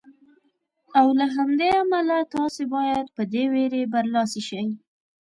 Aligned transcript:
او 0.99 1.07
له 1.19 1.25
همدې 1.35 1.69
امله 1.83 2.17
تاسې 2.33 2.63
باید 2.75 3.05
په 3.15 3.23
دې 3.31 3.43
وېرې 3.51 3.81
برلاسي 3.93 4.41
شئ. 4.49 4.65